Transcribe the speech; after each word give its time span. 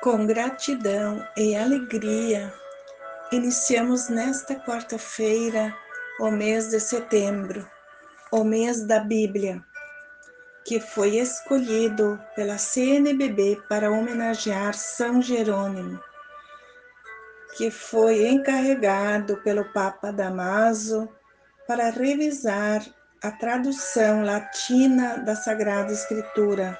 Com 0.00 0.26
gratidão 0.26 1.26
e 1.36 1.56
alegria, 1.56 2.54
iniciamos 3.32 4.08
nesta 4.08 4.54
quarta-feira 4.54 5.76
o 6.20 6.30
mês 6.30 6.70
de 6.70 6.78
setembro, 6.78 7.68
o 8.30 8.44
mês 8.44 8.86
da 8.86 9.00
Bíblia, 9.00 9.60
que 10.64 10.78
foi 10.78 11.16
escolhido 11.16 12.16
pela 12.36 12.58
CNBB 12.58 13.60
para 13.68 13.90
homenagear 13.90 14.72
São 14.72 15.20
Jerônimo, 15.20 16.00
que 17.56 17.68
foi 17.68 18.28
encarregado 18.28 19.38
pelo 19.38 19.64
Papa 19.72 20.12
Damaso 20.12 21.08
para 21.66 21.90
revisar 21.90 22.86
a 23.20 23.32
tradução 23.32 24.22
latina 24.22 25.18
da 25.18 25.34
Sagrada 25.34 25.92
Escritura 25.92 26.78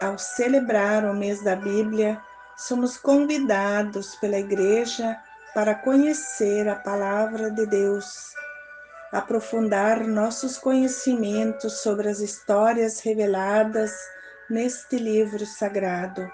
ao 0.00 0.18
celebrar 0.18 1.04
o 1.04 1.14
mês 1.14 1.42
da 1.42 1.54
Bíblia, 1.54 2.20
somos 2.56 2.96
convidados 2.96 4.16
pela 4.16 4.38
Igreja 4.38 5.16
para 5.54 5.74
conhecer 5.74 6.68
a 6.68 6.76
Palavra 6.76 7.50
de 7.50 7.66
Deus, 7.66 8.32
aprofundar 9.12 10.06
nossos 10.06 10.56
conhecimentos 10.56 11.80
sobre 11.80 12.08
as 12.08 12.20
histórias 12.20 13.00
reveladas 13.00 13.92
neste 14.48 14.96
livro 14.96 15.44
sagrado. 15.44 16.30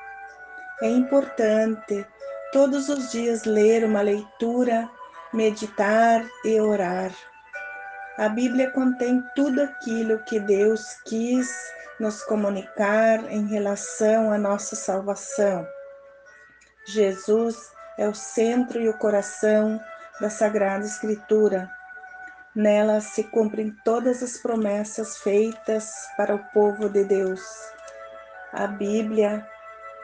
É 0.82 0.88
importante 0.88 2.06
todos 2.52 2.88
os 2.88 3.10
dias 3.10 3.44
ler 3.44 3.84
uma 3.84 4.02
leitura, 4.02 4.88
meditar 5.32 6.24
e 6.44 6.60
orar. 6.60 7.10
A 8.18 8.28
Bíblia 8.28 8.70
contém 8.70 9.22
tudo 9.34 9.62
aquilo 9.62 10.18
que 10.24 10.38
Deus 10.40 11.00
quis 11.04 11.50
nos 11.98 12.22
comunicar 12.22 13.30
em 13.30 13.46
relação 13.46 14.32
à 14.32 14.38
nossa 14.38 14.76
salvação. 14.76 15.66
Jesus 16.86 17.56
é 17.98 18.08
o 18.08 18.14
centro 18.14 18.80
e 18.80 18.88
o 18.88 18.98
coração 18.98 19.80
da 20.20 20.30
Sagrada 20.30 20.84
Escritura. 20.84 21.70
Nela 22.54 23.00
se 23.00 23.24
cumprem 23.24 23.74
todas 23.84 24.22
as 24.22 24.38
promessas 24.38 25.18
feitas 25.18 25.90
para 26.16 26.34
o 26.34 26.44
povo 26.52 26.88
de 26.88 27.04
Deus. 27.04 27.42
A 28.52 28.66
Bíblia 28.66 29.46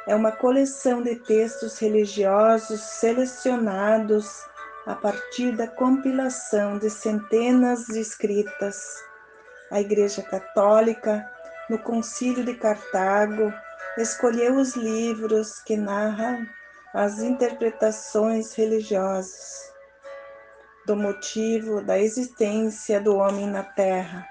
é 0.07 0.15
uma 0.15 0.33
coleção 0.33 1.03
de 1.03 1.17
textos 1.17 1.79
religiosos 1.79 2.81
selecionados 2.81 4.45
a 4.87 4.95
partir 4.95 5.53
da 5.57 5.69
compilação 5.69 6.79
de 6.79 6.91
centenas 6.91 7.87
de 7.87 8.01
escritas. 8.01 8.83
A 9.71 9.81
Igreja 9.81 10.23
Católica 10.23 11.31
no 11.69 11.79
Concílio 11.79 12.45
de 12.45 12.55
Cartago, 12.55 13.53
escolheu 13.97 14.57
os 14.57 14.75
livros 14.75 15.61
que 15.61 15.77
narram 15.77 16.47
as 16.95 17.21
interpretações 17.21 18.55
religiosas 18.55 19.73
do 20.87 20.97
motivo 20.97 21.81
da 21.81 21.99
existência 21.99 23.01
do 23.01 23.17
homem 23.17 23.47
na 23.47 23.63
Terra, 23.63 24.27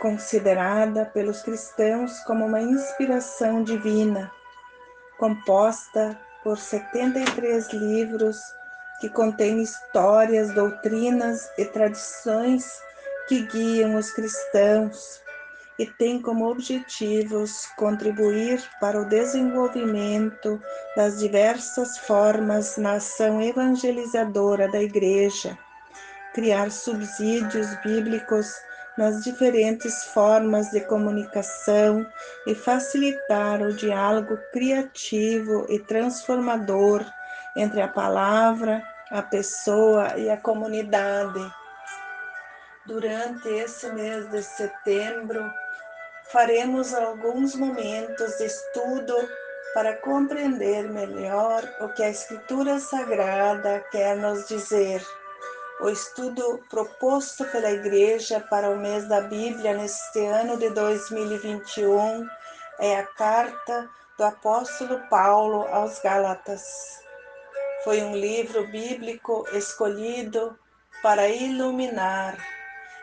considerada 0.00 1.06
pelos 1.06 1.42
cristãos 1.42 2.20
como 2.20 2.44
uma 2.44 2.60
inspiração 2.60 3.62
divina, 3.62 4.30
composta 5.18 6.18
por 6.44 6.58
73 6.58 7.72
livros 7.72 8.38
que 9.00 9.08
contêm 9.08 9.62
histórias, 9.62 10.52
doutrinas 10.54 11.50
e 11.56 11.64
tradições 11.64 12.80
que 13.28 13.46
guiam 13.46 13.96
os 13.96 14.10
cristãos 14.10 15.21
e 15.82 15.86
tem 15.98 16.22
como 16.22 16.48
objetivos 16.48 17.66
contribuir 17.76 18.62
para 18.80 19.02
o 19.02 19.08
desenvolvimento 19.08 20.62
das 20.94 21.18
diversas 21.18 21.98
formas 21.98 22.76
na 22.76 22.92
ação 22.92 23.42
evangelizadora 23.42 24.70
da 24.70 24.80
Igreja, 24.80 25.58
criar 26.34 26.70
subsídios 26.70 27.66
bíblicos 27.82 28.54
nas 28.96 29.24
diferentes 29.24 30.04
formas 30.04 30.70
de 30.70 30.82
comunicação 30.82 32.06
e 32.46 32.54
facilitar 32.54 33.60
o 33.60 33.72
diálogo 33.72 34.38
criativo 34.52 35.66
e 35.68 35.80
transformador 35.80 37.04
entre 37.56 37.82
a 37.82 37.88
palavra, 37.88 38.80
a 39.10 39.20
pessoa 39.20 40.16
e 40.16 40.30
a 40.30 40.36
comunidade. 40.36 41.40
Durante 42.86 43.48
esse 43.48 43.90
mês 43.92 44.30
de 44.30 44.42
setembro, 44.44 45.50
faremos 46.32 46.94
alguns 46.94 47.54
momentos 47.54 48.38
de 48.38 48.46
estudo 48.46 49.14
para 49.74 49.96
compreender 49.98 50.88
melhor 50.90 51.62
o 51.80 51.90
que 51.90 52.02
a 52.02 52.08
Escritura 52.08 52.78
Sagrada 52.78 53.84
quer 53.90 54.16
nos 54.16 54.48
dizer. 54.48 55.04
O 55.80 55.90
estudo 55.90 56.60
proposto 56.70 57.44
pela 57.46 57.70
Igreja 57.70 58.40
para 58.48 58.70
o 58.70 58.78
mês 58.78 59.06
da 59.08 59.20
Bíblia 59.20 59.74
neste 59.74 60.24
ano 60.24 60.56
de 60.56 60.70
2021 60.70 62.26
é 62.78 62.96
a 62.96 63.06
carta 63.06 63.88
do 64.16 64.24
apóstolo 64.24 65.00
Paulo 65.10 65.66
aos 65.68 65.98
Gálatas. 66.00 66.62
Foi 67.84 68.02
um 68.02 68.16
livro 68.16 68.66
bíblico 68.68 69.46
escolhido 69.52 70.58
para 71.02 71.28
iluminar 71.28 72.38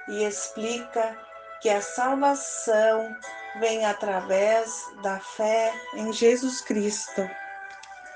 e 0.08 0.24
explica 0.24 1.29
que 1.62 1.70
a 1.70 1.82
salvação 1.82 3.16
vem 3.60 3.86
através 3.86 4.86
da 5.04 5.20
fé 5.20 5.74
em 5.96 6.14
Jesus 6.14 6.62
Cristo. 6.62 7.30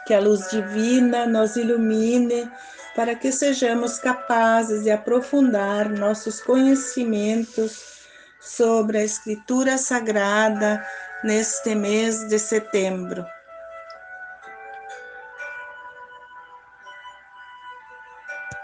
Que 0.05 0.13
a 0.13 0.19
luz 0.19 0.49
divina 0.49 1.25
nos 1.25 1.55
ilumine 1.55 2.51
para 2.95 3.15
que 3.15 3.31
sejamos 3.31 3.99
capazes 3.99 4.83
de 4.83 4.91
aprofundar 4.91 5.89
nossos 5.89 6.41
conhecimentos 6.41 8.03
sobre 8.39 8.97
a 8.99 9.03
Escritura 9.03 9.77
Sagrada 9.77 10.85
neste 11.23 11.73
mês 11.73 12.27
de 12.27 12.37
setembro. 12.37 13.25